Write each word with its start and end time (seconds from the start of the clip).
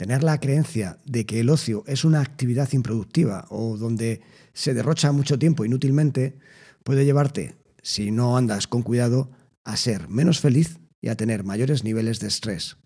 tener 0.00 0.24
la 0.24 0.40
creencia 0.40 0.98
de 1.04 1.26
que 1.26 1.40
el 1.40 1.50
ocio 1.50 1.84
es 1.86 2.06
una 2.06 2.22
actividad 2.22 2.72
improductiva 2.72 3.44
o 3.50 3.76
donde 3.76 4.22
se 4.54 4.72
derrocha 4.72 5.12
mucho 5.12 5.38
tiempo 5.38 5.66
inútilmente, 5.66 6.38
puede 6.84 7.04
llevarte, 7.04 7.56
si 7.82 8.10
no 8.10 8.38
andas 8.38 8.66
con 8.66 8.80
cuidado, 8.80 9.30
a 9.62 9.76
ser 9.76 10.08
menos 10.08 10.40
feliz 10.40 10.78
y 11.02 11.08
a 11.08 11.16
tener 11.16 11.44
mayores 11.44 11.84
niveles 11.84 12.18
de 12.18 12.28
estrés. 12.28 12.78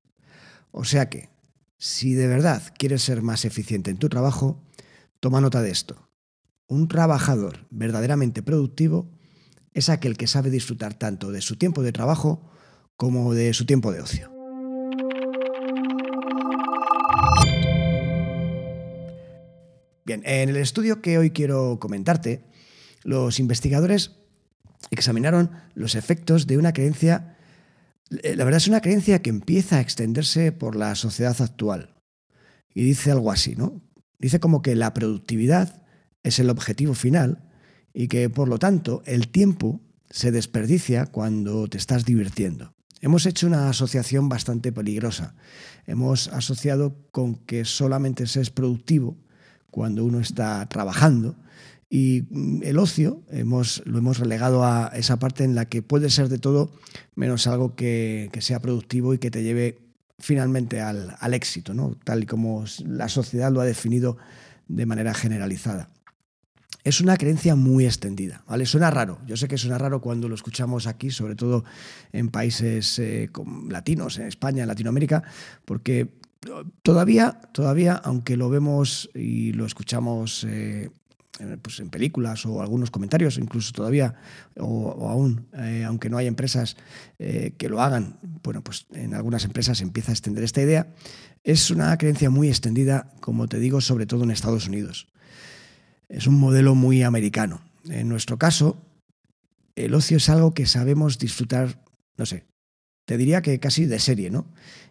O 0.72 0.82
sea 0.82 1.08
que, 1.08 1.28
si 1.78 2.14
de 2.14 2.26
verdad 2.26 2.60
quieres 2.76 3.02
ser 3.02 3.22
más 3.22 3.44
eficiente 3.44 3.92
en 3.92 3.98
tu 3.98 4.08
trabajo, 4.08 4.60
toma 5.20 5.40
nota 5.40 5.62
de 5.62 5.70
esto. 5.70 6.10
Un 6.66 6.88
trabajador 6.88 7.68
verdaderamente 7.70 8.42
productivo 8.42 9.08
es 9.72 9.88
aquel 9.88 10.16
que 10.16 10.26
sabe 10.26 10.50
disfrutar 10.50 10.94
tanto 10.94 11.30
de 11.30 11.42
su 11.42 11.54
tiempo 11.54 11.84
de 11.84 11.92
trabajo 11.92 12.50
como 12.96 13.34
de 13.34 13.54
su 13.54 13.66
tiempo 13.66 13.92
de 13.92 14.00
ocio. 14.00 14.33
Bien, 20.04 20.22
en 20.26 20.50
el 20.50 20.56
estudio 20.56 21.00
que 21.00 21.16
hoy 21.16 21.30
quiero 21.30 21.78
comentarte, 21.80 22.44
los 23.04 23.40
investigadores 23.40 24.16
examinaron 24.90 25.50
los 25.74 25.94
efectos 25.94 26.46
de 26.46 26.58
una 26.58 26.74
creencia, 26.74 27.38
eh, 28.22 28.36
la 28.36 28.44
verdad 28.44 28.58
es 28.58 28.68
una 28.68 28.82
creencia 28.82 29.22
que 29.22 29.30
empieza 29.30 29.76
a 29.76 29.80
extenderse 29.80 30.52
por 30.52 30.76
la 30.76 30.94
sociedad 30.94 31.40
actual. 31.40 31.94
Y 32.74 32.84
dice 32.84 33.12
algo 33.12 33.32
así, 33.32 33.56
¿no? 33.56 33.80
Dice 34.18 34.40
como 34.40 34.60
que 34.60 34.74
la 34.74 34.92
productividad 34.92 35.82
es 36.22 36.38
el 36.38 36.50
objetivo 36.50 36.92
final 36.92 37.48
y 37.94 38.08
que 38.08 38.28
por 38.28 38.48
lo 38.48 38.58
tanto 38.58 39.02
el 39.06 39.28
tiempo 39.28 39.80
se 40.10 40.32
desperdicia 40.32 41.06
cuando 41.06 41.66
te 41.66 41.78
estás 41.78 42.04
divirtiendo. 42.04 42.74
Hemos 43.00 43.24
hecho 43.24 43.46
una 43.46 43.70
asociación 43.70 44.28
bastante 44.28 44.70
peligrosa. 44.70 45.34
Hemos 45.86 46.28
asociado 46.28 47.08
con 47.10 47.36
que 47.36 47.64
solamente 47.64 48.26
se 48.26 48.42
es 48.42 48.50
productivo 48.50 49.24
cuando 49.74 50.04
uno 50.04 50.20
está 50.20 50.64
trabajando 50.68 51.34
y 51.90 52.28
mm, 52.30 52.62
el 52.62 52.78
ocio 52.78 53.24
hemos, 53.28 53.82
lo 53.86 53.98
hemos 53.98 54.20
relegado 54.20 54.64
a 54.64 54.92
esa 54.94 55.18
parte 55.18 55.42
en 55.42 55.56
la 55.56 55.64
que 55.64 55.82
puede 55.82 56.10
ser 56.10 56.28
de 56.28 56.38
todo 56.38 56.70
menos 57.16 57.48
algo 57.48 57.74
que, 57.74 58.30
sea 58.38 58.60
productivo 58.60 59.14
y 59.14 59.18
que 59.18 59.32
te 59.32 59.42
lleve 59.42 59.78
finalmente 60.20 60.80
al, 60.80 61.16
al 61.18 61.34
éxito, 61.34 61.74
¿no? 61.74 61.96
tal 62.04 62.22
y 62.22 62.26
como 62.26 62.64
la 62.86 63.08
sociedad 63.08 63.50
lo 63.50 63.60
ha 63.60 63.64
definido 63.64 64.16
de 64.68 64.86
manera 64.86 65.12
generalizada. 65.12 65.90
Es 66.84 67.00
una 67.00 67.16
creencia 67.16 67.56
muy 67.56 67.84
extendida, 67.84 68.44
¿vale? 68.46 68.66
Suena 68.66 68.92
raro. 68.92 69.18
Yo 69.26 69.36
sé 69.36 69.48
que 69.48 69.58
suena 69.58 69.78
raro 69.78 70.00
cuando 70.00 70.28
lo 70.28 70.36
escuchamos 70.36 70.86
aquí, 70.86 71.10
sobre 71.10 71.34
todo 71.34 71.64
en 72.12 72.28
países 72.28 72.96
eh, 73.00 73.28
latinos, 73.68 74.18
en 74.18 74.26
España, 74.26 74.62
en 74.62 74.68
Latinoamérica, 74.68 75.24
porque 75.64 76.12
todavía, 76.82 77.40
todavía, 77.52 77.94
aunque 77.94 78.36
lo 78.36 78.48
vemos 78.50 79.10
y 79.14 79.52
lo 79.52 79.66
escuchamos 79.66 80.44
eh, 80.44 80.90
pues 81.62 81.80
en 81.80 81.90
películas 81.90 82.46
o 82.46 82.62
algunos 82.62 82.90
comentarios, 82.90 83.38
incluso 83.38 83.72
todavía, 83.72 84.14
o, 84.58 85.08
aún, 85.08 85.46
eh, 85.54 85.84
aunque 85.84 86.08
no 86.08 86.16
hay 86.16 86.26
empresas 86.26 86.76
que 87.18 87.68
lo 87.68 87.80
hagan, 87.80 88.18
bueno, 88.42 88.62
pues 88.62 88.86
en 88.92 89.14
algunas 89.14 89.44
empresas 89.44 89.80
empieza 89.80 90.12
a 90.12 90.14
extender 90.14 90.44
esta 90.44 90.62
idea, 90.62 90.94
es 91.42 91.70
una 91.70 91.96
creencia 91.98 92.30
muy 92.30 92.48
extendida, 92.48 93.10
como 93.20 93.48
te 93.48 93.58
digo, 93.58 93.80
sobre 93.80 94.06
todo 94.06 94.24
en 94.24 94.30
Estados 94.30 94.66
Unidos. 94.66 95.08
Es 96.08 96.26
un 96.26 96.38
modelo 96.38 96.74
muy 96.74 97.02
americano. 97.02 97.60
En 97.88 98.08
nuestro 98.08 98.38
caso, 98.38 98.80
el 99.76 99.94
ocio 99.94 100.16
es 100.16 100.28
algo 100.28 100.54
que 100.54 100.66
sabemos 100.66 101.18
disfrutar, 101.18 101.82
no 102.16 102.26
sé, 102.26 102.44
te 103.04 103.16
diría 103.16 103.42
que 103.42 103.58
casi 103.60 103.86
de 103.86 103.98
serie, 103.98 104.30
¿no? 104.30 104.46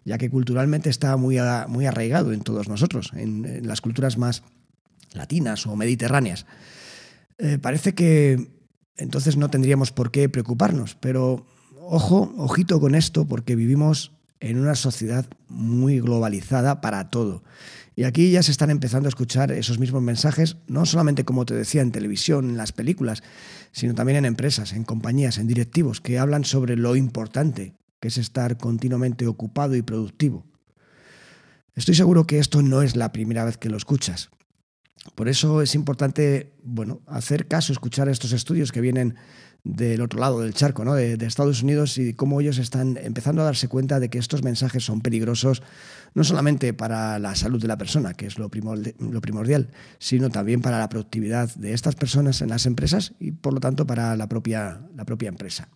Ya 0.05 0.17
que 0.17 0.29
culturalmente 0.29 0.89
está 0.89 1.17
muy, 1.17 1.37
muy 1.67 1.85
arraigado 1.85 2.33
en 2.33 2.41
todos 2.41 2.67
nosotros, 2.67 3.11
en, 3.15 3.65
las 3.67 3.81
culturas 3.81 4.17
más 4.17 4.43
latinas 5.13 5.65
o 5.65 5.75
mediterráneas. 5.75 6.45
Eh, 7.37 7.57
parece 7.59 7.93
que 7.93 8.51
entonces 8.97 9.37
no 9.37 9.49
tendríamos 9.49 9.91
por 9.91 10.11
qué 10.11 10.29
preocuparnos, 10.29 10.95
pero 10.95 11.45
ojo, 11.79 12.33
ojito 12.37 12.79
con 12.79 12.95
esto, 12.95 13.25
porque 13.25 13.55
vivimos 13.55 14.11
en 14.39 14.59
una 14.59 14.75
sociedad 14.75 15.25
muy 15.47 15.99
globalizada 15.99 16.81
para 16.81 17.09
todo. 17.09 17.43
Y 17.95 18.03
aquí 18.03 18.31
ya 18.31 18.43
se 18.43 18.51
están 18.51 18.71
empezando 18.71 19.07
a 19.07 19.09
escuchar 19.09 19.51
esos 19.51 19.79
mismos 19.79 20.01
mensajes, 20.01 20.57
no 20.67 20.85
solamente 20.85 21.25
como 21.25 21.45
te 21.45 21.53
decía 21.53 21.81
en 21.81 21.91
televisión, 21.91 22.49
en 22.49 22.57
las 22.57 22.71
películas, 22.71 23.23
sino 23.71 23.93
también 23.93 24.17
en 24.17 24.25
empresas, 24.25 24.73
en 24.73 24.83
compañías, 24.83 25.37
en 25.37 25.47
directivos, 25.47 26.01
que 26.01 26.19
hablan 26.19 26.43
sobre 26.43 26.75
lo 26.75 26.95
importante 26.95 27.75
que 28.03 28.09
es 28.09 28.17
estar 28.17 28.57
continuamente 28.57 29.27
ocupado 29.27 29.77
y 29.77 29.81
productivo. 29.81 30.45
Estoy 31.73 31.95
seguro 31.95 32.27
que 32.27 32.37
esto 32.37 32.61
no 32.61 32.81
es 32.81 32.97
la 32.97 33.13
primera 33.13 33.45
vez 33.45 33.55
que 33.55 33.69
lo 33.69 33.77
escuchas. 33.77 34.29
Por 35.15 35.29
eso 35.29 35.61
es 35.61 35.73
importante, 35.73 36.51
bueno, 36.65 36.99
hacer 37.07 37.47
caso, 37.47 37.71
escuchar 37.71 38.09
estos 38.09 38.33
estudios 38.33 38.73
que 38.73 38.81
vienen 38.81 39.15
del 39.63 40.01
otro 40.01 40.19
lado 40.19 40.41
del 40.41 40.53
charco, 40.53 40.83
¿no? 40.83 40.95
de, 40.95 41.13
Estados 41.13 41.63
Unidos, 41.63 41.97
y 41.97 42.13
cómo 42.13 42.41
ellos 42.41 42.57
están 42.57 42.97
empezando 43.01 43.41
a 43.41 43.45
darse 43.45 43.69
cuenta 43.69 44.01
de 44.01 44.09
que 44.09 44.17
estos 44.17 44.43
mensajes 44.43 44.83
son 44.83 44.99
peligrosos 44.99 45.63
no 46.13 46.25
solamente 46.25 46.73
para 46.73 47.19
la 47.19 47.35
salud 47.35 47.61
de 47.61 47.69
la 47.69 47.77
persona, 47.77 48.15
que 48.15 48.25
es 48.25 48.37
lo 48.37 48.49
primordial, 48.49 49.69
sino 49.97 50.29
también 50.29 50.59
para 50.59 50.77
la 50.77 50.89
productividad 50.89 51.55
de 51.55 51.71
estas 51.71 51.95
personas 51.95 52.41
en 52.41 52.49
las 52.49 52.65
empresas 52.65 53.13
y 53.17 53.31
por 53.31 53.53
lo 53.53 53.61
tanto 53.61 53.87
para 53.87 54.17
la 54.17 54.27
propia, 54.27 54.81
la 54.93 55.05
propia 55.05 55.29
empresa. 55.29 55.69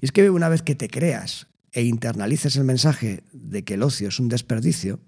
Y 0.00 0.06
es 0.06 0.12
que 0.12 0.28
una 0.30 0.48
vez 0.48 0.62
que 0.62 0.74
te 0.74 0.88
creas 0.88 1.46
e 1.72 1.82
internalices 1.82 2.56
el 2.56 2.64
mensaje 2.64 3.24
de 3.32 3.64
que 3.64 3.74
el 3.74 3.82
ocio 3.82 4.08
es 4.08 4.20
un 4.20 4.28
desperdicio, 4.28 5.00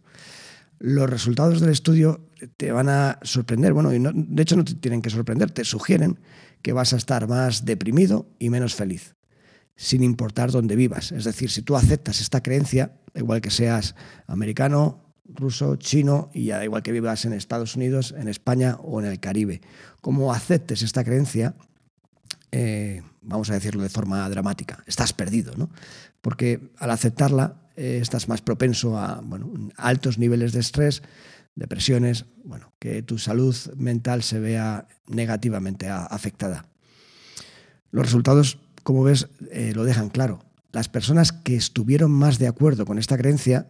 los 0.79 1.09
resultados 1.09 1.61
del 1.61 1.71
estudio 1.71 2.29
te 2.57 2.73
van 2.73 2.89
a 2.89 3.19
sorprender. 3.23 3.73
Bueno, 3.73 3.95
y 3.95 3.99
de 3.99 4.43
hecho 4.43 4.57
no 4.57 4.65
te 4.65 4.75
tienen 4.75 5.03
que 5.03 5.11
sorprender, 5.11 5.51
te 5.51 5.65
sugieren 5.65 6.19
que 6.63 6.73
vas 6.73 6.93
a 6.93 6.97
estar 6.97 7.29
más 7.29 7.65
deprimido 7.65 8.29
y 8.39 8.51
menos 8.51 8.75
feliz, 8.75 9.15
sin 9.77 10.03
importar 10.03 10.51
dónde 10.51 10.77
vivas. 10.77 11.13
Es 11.13 11.25
decir, 11.25 11.51
si 11.51 11.63
tú 11.63 11.77
aceptas 11.77 12.21
esta 12.21 12.43
creencia, 12.43 12.93
igual 13.15 13.41
que 13.41 13.51
seas 13.51 13.95
americano, 14.27 15.03
ruso, 15.29 15.77
chino 15.77 16.31
y 16.33 16.47
ya 16.47 16.65
igual 16.65 16.83
que 16.83 16.93
vivas 16.93 17.25
en 17.25 17.33
Estados 17.33 17.77
Unidos, 17.77 18.15
en 18.17 18.29
España 18.29 18.77
o 18.83 19.01
en 19.01 19.07
el 19.07 19.21
Caribe, 19.21 19.61
como 20.01 20.33
aceptes 20.33 20.83
esta 20.83 21.05
creencia, 21.05 21.55
eh, 22.59 23.03
vamos 23.21 23.51
a 23.51 23.53
decirlo 23.53 23.83
de 23.83 23.91
forma 23.91 24.27
dramática, 24.31 24.83
estás 24.87 25.13
perdido, 25.13 25.53
¿no? 25.59 25.69
Porque 26.23 26.73
al 26.79 26.91
aceptarla 26.91 27.69
eh, 27.77 27.99
estás 28.01 28.29
más 28.29 28.41
propenso 28.41 28.97
a 28.97 29.23
altos 29.77 30.17
niveles 30.17 30.53
de 30.53 30.61
estrés, 30.61 31.03
depresiones, 31.55 32.25
bueno, 32.45 32.73
que 32.79 33.03
tu 33.03 33.19
salud 33.19 33.55
mental 33.77 34.23
se 34.23 34.41
vea 34.41 34.89
negativamente 35.07 35.91
afectada. 35.91 36.65
Los 37.91 38.07
resultados, 38.07 38.59
como 38.83 39.03
ves, 39.03 39.29
eh, 39.51 39.73
lo 39.75 39.85
dejan 39.85 40.09
claro. 40.09 40.43
Las 40.73 40.89
personas 40.89 41.33
que 41.33 41.57
estuvieron 41.57 42.11
más 42.11 42.39
de 42.39 42.49
acuerdo 42.49 42.87
con 42.87 42.99
esta 42.99 43.19
creencia 43.19 43.69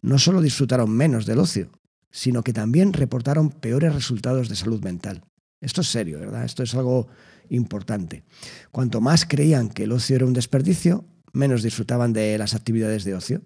no 0.00 0.18
solo 0.18 0.40
disfrutaron 0.42 0.90
menos 0.90 1.26
del 1.26 1.40
ocio, 1.40 1.72
sino 2.12 2.44
que 2.44 2.52
también 2.52 2.92
reportaron 2.92 3.50
peores 3.50 3.92
resultados 3.92 4.48
de 4.48 4.54
salud 4.54 4.80
mental. 4.80 5.24
Esto 5.62 5.80
es 5.80 5.86
serio, 5.86 6.18
¿verdad? 6.18 6.44
Esto 6.44 6.64
es 6.64 6.74
algo 6.74 7.06
importante. 7.48 8.24
Cuanto 8.72 9.00
más 9.00 9.24
creían 9.24 9.70
que 9.70 9.84
el 9.84 9.92
ocio 9.92 10.16
era 10.16 10.26
un 10.26 10.32
desperdicio, 10.32 11.06
menos 11.32 11.62
disfrutaban 11.62 12.12
de 12.12 12.36
las 12.36 12.54
actividades 12.54 13.04
de 13.04 13.14
ocio. 13.14 13.42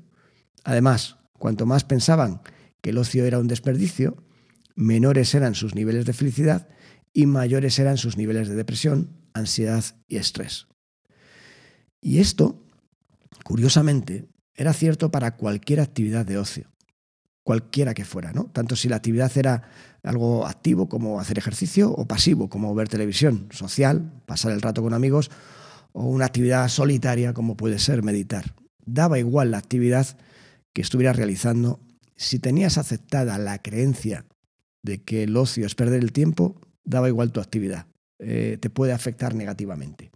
Además, 0.64 1.18
cuanto 1.38 1.66
más 1.66 1.84
pensaban 1.84 2.40
que 2.80 2.90
el 2.90 2.98
ocio 2.98 3.26
era 3.26 3.38
un 3.38 3.48
desperdicio, 3.48 4.16
menores 4.74 5.34
eran 5.34 5.54
sus 5.54 5.74
niveles 5.74 6.06
de 6.06 6.14
felicidad 6.14 6.68
y 7.12 7.26
mayores 7.26 7.78
eran 7.78 7.98
sus 7.98 8.16
niveles 8.16 8.48
de 8.48 8.56
depresión, 8.56 9.10
ansiedad 9.34 9.84
y 10.08 10.16
estrés. 10.16 10.68
Y 12.00 12.18
esto, 12.20 12.64
curiosamente, 13.44 14.26
era 14.54 14.72
cierto 14.72 15.10
para 15.10 15.36
cualquier 15.36 15.80
actividad 15.80 16.24
de 16.24 16.38
ocio 16.38 16.75
cualquiera 17.46 17.94
que 17.94 18.04
fuera, 18.04 18.32
¿no? 18.32 18.46
Tanto 18.46 18.74
si 18.74 18.88
la 18.88 18.96
actividad 18.96 19.30
era 19.38 19.62
algo 20.02 20.48
activo 20.48 20.88
como 20.88 21.20
hacer 21.20 21.38
ejercicio 21.38 21.92
o 21.92 22.04
pasivo 22.04 22.48
como 22.48 22.74
ver 22.74 22.88
televisión, 22.88 23.46
social, 23.52 24.10
pasar 24.26 24.50
el 24.50 24.60
rato 24.60 24.82
con 24.82 24.92
amigos 24.94 25.30
o 25.92 26.06
una 26.06 26.24
actividad 26.24 26.68
solitaria 26.68 27.34
como 27.34 27.56
puede 27.56 27.78
ser 27.78 28.02
meditar. 28.02 28.56
Daba 28.84 29.20
igual 29.20 29.52
la 29.52 29.58
actividad 29.58 30.18
que 30.72 30.82
estuvieras 30.82 31.14
realizando 31.14 31.78
si 32.16 32.40
tenías 32.40 32.78
aceptada 32.78 33.38
la 33.38 33.62
creencia 33.62 34.26
de 34.82 35.04
que 35.04 35.22
el 35.22 35.36
ocio 35.36 35.66
es 35.66 35.76
perder 35.76 36.02
el 36.02 36.10
tiempo, 36.10 36.60
daba 36.84 37.06
igual 37.06 37.30
tu 37.30 37.38
actividad. 37.38 37.86
Eh, 38.18 38.58
te 38.60 38.70
puede 38.70 38.92
afectar 38.92 39.36
negativamente. 39.36 40.10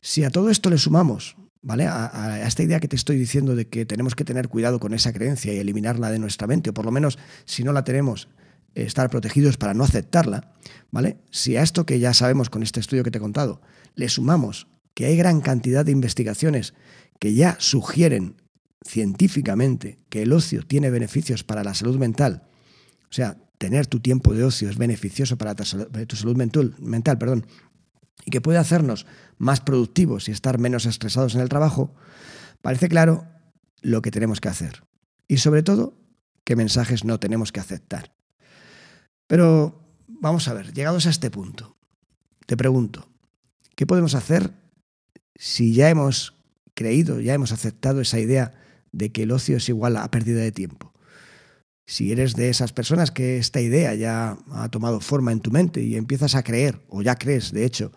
Si 0.00 0.22
a 0.22 0.30
todo 0.30 0.50
esto 0.50 0.70
le 0.70 0.78
sumamos 0.78 1.36
¿vale? 1.64 1.86
A, 1.88 2.46
esta 2.46 2.62
idea 2.62 2.78
que 2.78 2.88
te 2.88 2.94
estoy 2.94 3.18
diciendo 3.18 3.56
de 3.56 3.66
que 3.66 3.86
tenemos 3.86 4.14
que 4.14 4.24
tener 4.24 4.48
cuidado 4.48 4.78
con 4.78 4.94
esa 4.94 5.12
creencia 5.12 5.52
y 5.52 5.58
eliminarla 5.58 6.10
de 6.10 6.18
nuestra 6.18 6.46
mente, 6.46 6.70
o 6.70 6.74
por 6.74 6.84
lo 6.84 6.92
menos 6.92 7.18
si 7.46 7.64
no 7.64 7.72
la 7.72 7.82
tenemos, 7.84 8.28
estar 8.74 9.08
protegidos 9.08 9.56
para 9.56 9.72
no 9.72 9.82
aceptarla, 9.84 10.52
¿vale? 10.90 11.16
Si 11.30 11.56
a 11.56 11.62
esto 11.62 11.86
que 11.86 11.98
ya 11.98 12.12
sabemos 12.12 12.50
con 12.50 12.62
este 12.62 12.80
estudio 12.80 13.02
que 13.02 13.10
te 13.10 13.18
he 13.18 13.20
contado, 13.20 13.60
le 13.94 14.08
sumamos 14.08 14.68
que 14.92 15.06
hay 15.06 15.16
gran 15.16 15.40
cantidad 15.40 15.84
de 15.84 15.92
investigaciones 15.92 16.74
que 17.18 17.34
ya 17.34 17.56
sugieren 17.58 18.36
científicamente 18.86 19.98
que 20.10 20.22
el 20.22 20.32
ocio 20.32 20.66
tiene 20.66 20.90
beneficios 20.90 21.44
para 21.44 21.64
la 21.64 21.72
salud 21.72 21.96
mental, 21.96 22.42
o 23.10 23.14
sea, 23.14 23.38
tener 23.56 23.86
tu 23.86 24.00
tiempo 24.00 24.34
de 24.34 24.44
ocio 24.44 24.68
es 24.68 24.76
beneficioso 24.76 25.38
para 25.38 25.54
tu 25.54 25.64
salud 26.16 26.36
mental, 26.36 26.74
mental 26.78 27.16
perdón, 27.16 27.46
y 28.24 28.30
que 28.30 28.40
puede 28.40 28.58
hacernos 28.58 29.06
más 29.38 29.60
productivos 29.60 30.28
y 30.28 30.32
estar 30.32 30.58
menos 30.58 30.86
estresados 30.86 31.34
en 31.34 31.40
el 31.40 31.48
trabajo, 31.48 31.94
parece 32.62 32.88
claro 32.88 33.26
lo 33.82 34.02
que 34.02 34.10
tenemos 34.10 34.40
que 34.40 34.48
hacer. 34.48 34.84
Y 35.28 35.38
sobre 35.38 35.62
todo, 35.62 35.98
qué 36.44 36.56
mensajes 36.56 37.04
no 37.04 37.20
tenemos 37.20 37.52
que 37.52 37.60
aceptar. 37.60 38.14
Pero 39.26 39.84
vamos 40.06 40.48
a 40.48 40.54
ver, 40.54 40.72
llegados 40.72 41.06
a 41.06 41.10
este 41.10 41.30
punto, 41.30 41.76
te 42.46 42.56
pregunto, 42.56 43.08
¿qué 43.76 43.86
podemos 43.86 44.14
hacer 44.14 44.52
si 45.34 45.74
ya 45.74 45.90
hemos 45.90 46.34
creído, 46.74 47.20
ya 47.20 47.34
hemos 47.34 47.52
aceptado 47.52 48.00
esa 48.00 48.18
idea 48.18 48.52
de 48.92 49.12
que 49.12 49.24
el 49.24 49.32
ocio 49.32 49.56
es 49.56 49.68
igual 49.68 49.96
a 49.96 50.10
pérdida 50.10 50.40
de 50.40 50.52
tiempo? 50.52 50.93
Si 51.86 52.12
eres 52.12 52.34
de 52.34 52.48
esas 52.48 52.72
personas 52.72 53.10
que 53.10 53.36
esta 53.36 53.60
idea 53.60 53.94
ya 53.94 54.38
ha 54.52 54.68
tomado 54.70 55.00
forma 55.00 55.32
en 55.32 55.40
tu 55.40 55.50
mente 55.50 55.82
y 55.82 55.96
empiezas 55.96 56.34
a 56.34 56.42
creer, 56.42 56.80
o 56.88 57.02
ya 57.02 57.16
crees, 57.16 57.52
de 57.52 57.66
hecho, 57.66 57.92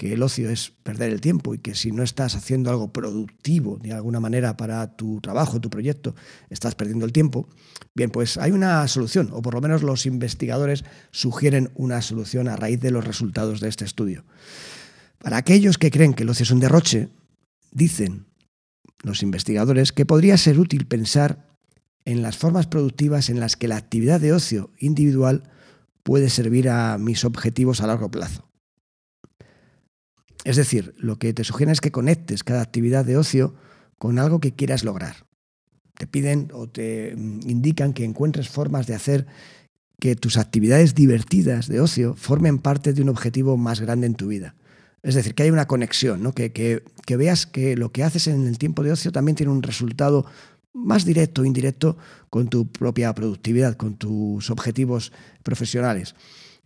que 0.00 0.14
el 0.14 0.22
ocio 0.22 0.48
es 0.48 0.72
perder 0.82 1.10
el 1.10 1.20
tiempo 1.20 1.54
y 1.54 1.58
que 1.58 1.74
si 1.74 1.92
no 1.92 2.02
estás 2.02 2.34
haciendo 2.34 2.70
algo 2.70 2.90
productivo 2.90 3.76
de 3.76 3.92
alguna 3.92 4.18
manera 4.18 4.56
para 4.56 4.96
tu 4.96 5.20
trabajo, 5.20 5.60
tu 5.60 5.68
proyecto, 5.68 6.14
estás 6.48 6.74
perdiendo 6.74 7.04
el 7.04 7.12
tiempo, 7.12 7.48
bien, 7.94 8.10
pues 8.10 8.38
hay 8.38 8.52
una 8.52 8.88
solución, 8.88 9.28
o 9.32 9.42
por 9.42 9.52
lo 9.52 9.60
menos 9.60 9.82
los 9.82 10.06
investigadores 10.06 10.84
sugieren 11.10 11.70
una 11.74 12.00
solución 12.00 12.48
a 12.48 12.56
raíz 12.56 12.80
de 12.80 12.90
los 12.90 13.06
resultados 13.06 13.60
de 13.60 13.68
este 13.68 13.84
estudio. 13.84 14.24
Para 15.18 15.36
aquellos 15.36 15.76
que 15.76 15.90
creen 15.90 16.14
que 16.14 16.22
el 16.22 16.30
ocio 16.30 16.44
es 16.44 16.50
un 16.50 16.60
derroche, 16.60 17.10
dicen 17.70 18.24
los 19.02 19.22
investigadores 19.22 19.92
que 19.92 20.06
podría 20.06 20.38
ser 20.38 20.58
útil 20.58 20.86
pensar 20.86 21.49
en 22.04 22.22
las 22.22 22.36
formas 22.36 22.66
productivas 22.66 23.30
en 23.30 23.40
las 23.40 23.56
que 23.56 23.68
la 23.68 23.76
actividad 23.76 24.20
de 24.20 24.32
ocio 24.32 24.70
individual 24.78 25.42
puede 26.02 26.30
servir 26.30 26.68
a 26.68 26.98
mis 26.98 27.24
objetivos 27.24 27.80
a 27.80 27.86
largo 27.86 28.10
plazo. 28.10 28.48
Es 30.44 30.56
decir, 30.56 30.94
lo 30.96 31.18
que 31.18 31.34
te 31.34 31.44
sugieren 31.44 31.72
es 31.72 31.80
que 31.80 31.92
conectes 31.92 32.44
cada 32.44 32.62
actividad 32.62 33.04
de 33.04 33.16
ocio 33.16 33.54
con 33.98 34.18
algo 34.18 34.40
que 34.40 34.54
quieras 34.54 34.84
lograr. 34.84 35.26
Te 35.98 36.06
piden 36.06 36.48
o 36.54 36.66
te 36.68 37.14
mm, 37.14 37.40
indican 37.48 37.92
que 37.92 38.04
encuentres 38.04 38.48
formas 38.48 38.86
de 38.86 38.94
hacer 38.94 39.26
que 40.00 40.16
tus 40.16 40.38
actividades 40.38 40.94
divertidas 40.94 41.68
de 41.68 41.80
ocio 41.80 42.14
formen 42.16 42.58
parte 42.58 42.94
de 42.94 43.02
un 43.02 43.10
objetivo 43.10 43.58
más 43.58 43.80
grande 43.80 44.06
en 44.06 44.14
tu 44.14 44.28
vida. 44.28 44.56
Es 45.02 45.14
decir, 45.14 45.34
que 45.34 45.42
hay 45.42 45.50
una 45.50 45.66
conexión, 45.66 46.22
¿no? 46.22 46.32
que, 46.32 46.52
que, 46.52 46.82
que 47.06 47.16
veas 47.16 47.46
que 47.46 47.76
lo 47.76 47.92
que 47.92 48.02
haces 48.02 48.26
en 48.26 48.46
el 48.46 48.58
tiempo 48.58 48.82
de 48.82 48.92
ocio 48.92 49.12
también 49.12 49.36
tiene 49.36 49.52
un 49.52 49.62
resultado 49.62 50.24
más 50.72 51.04
directo 51.04 51.42
o 51.42 51.44
indirecto 51.44 51.96
con 52.28 52.48
tu 52.48 52.70
propia 52.70 53.14
productividad, 53.14 53.76
con 53.76 53.96
tus 53.96 54.50
objetivos 54.50 55.12
profesionales. 55.42 56.14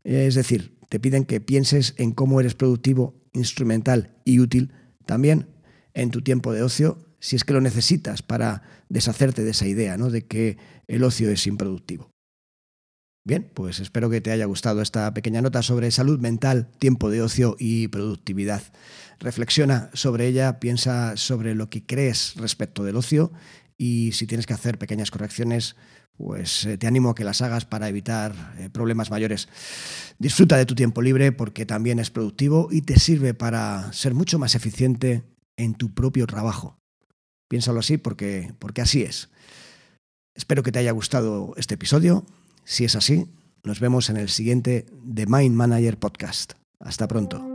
Es 0.05 0.35
decir, 0.35 0.77
te 0.89 1.01
piden 1.01 1.25
que 1.25 1.41
pienses 1.41 1.95
en 1.97 2.13
cómo 2.13 2.41
eres 2.41 2.55
productivo 2.55 3.15
instrumental 3.33 4.15
y 4.25 4.41
útil 4.41 4.73
también 5.07 5.49
en 5.95 6.11
tu 6.11 6.23
tiempo 6.23 6.53
de 6.53 6.63
ocio, 6.63 6.99
si 7.19 7.37
es 7.37 7.45
que 7.45 7.55
lo 7.55 7.61
necesitas 7.61 8.23
para 8.23 8.63
deshacerte 8.89 9.45
de 9.45 9.51
esa 9.51 9.67
idea 9.67 9.97
¿no? 9.97 10.11
de 10.11 10.27
que 10.27 10.59
el 10.87 11.05
ocio 11.05 11.31
es 11.31 11.47
improductivo. 11.47 12.11
Bien, 13.27 13.51
pues 13.55 13.81
espero 13.81 14.11
que 14.11 14.21
te 14.21 14.31
haya 14.31 14.45
gustado 14.45 14.83
esta 14.83 15.15
pequeña 15.15 15.41
nota 15.41 15.63
sobre 15.63 15.91
salud 15.91 16.21
mental, 16.21 16.69
tiempo 16.79 17.09
de 17.09 17.23
ocio 17.23 17.57
y 17.59 17.89
productividad. 17.89 18.63
Reflexiona 19.19 19.89
sobre 19.95 20.27
ella, 20.27 20.61
piensa 20.61 21.17
sobre 21.17 21.55
lo 21.55 21.71
que 21.71 21.87
crees 21.87 22.35
respecto 22.37 22.85
del 22.85 22.97
ocio 22.97 23.33
y 23.77 24.13
si 24.13 24.27
tienes 24.27 24.47
que 24.47 24.55
hacer 24.55 24.79
pequeñas 24.79 25.11
correcciones, 25.11 25.77
pues 26.17 26.65
eh, 26.65 26.79
te 26.79 26.87
animo 26.87 27.11
a 27.11 27.15
que 27.15 27.25
las 27.25 27.43
hagas 27.43 27.65
para 27.65 27.89
evitar 27.89 28.55
eh, 28.59 28.71
problemas 28.71 29.11
mayores. 29.11 29.49
Disfruta 30.19 30.57
de 30.57 30.67
tu 30.67 30.75
tiempo 30.75 31.03
libre 31.03 31.33
porque 31.33 31.67
también 31.67 31.99
es 31.99 32.11
productivo 32.11 32.69
y 32.71 32.83
te 32.83 32.99
sirve 32.99 33.35
para 33.35 33.93
ser 33.93 34.15
mucho 34.15 34.39
más 34.39 34.55
eficiente 34.55 35.25
en 35.57 35.75
tu 35.75 35.93
propio 35.93 36.27
trabajo. 36.27 36.79
Piénsalo 37.49 37.81
así 37.81 37.99
porque, 37.99 38.55
porque 38.59 38.83
así 38.83 39.03
es. 39.03 39.31
Espero 40.35 40.63
que 40.63 40.73
te 40.73 40.79
haya 40.79 40.93
gustado 40.93 41.55
este 41.57 41.75
episodio. 41.75 42.25
Si 42.65 42.85
es 42.85 42.97
así, 42.97 43.29
nos 43.63 43.81
vemos 43.81 44.11
en 44.11 44.17
el 44.17 44.29
siguiente 44.29 44.87
The 45.13 45.27
Mind 45.27 45.55
Manager 45.55 45.99
Podcast. 45.99 46.55
Hasta 46.81 47.07
pronto. 47.07 47.54